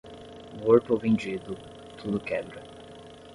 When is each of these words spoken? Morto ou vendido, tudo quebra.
Morto 0.65 0.93
ou 0.93 0.99
vendido, 0.99 1.55
tudo 2.01 2.19
quebra. 2.19 2.63